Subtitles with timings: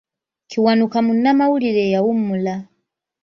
[0.49, 2.55] Kiwanuka munnamawulire eyawummula.